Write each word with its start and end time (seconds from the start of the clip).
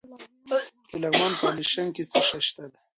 د 0.89 0.91
لغمان 1.03 1.31
په 1.39 1.45
علیشنګ 1.51 1.89
کې 1.95 2.03
څه 2.11 2.19
شی 2.27 2.39
شته؟ 2.47 2.63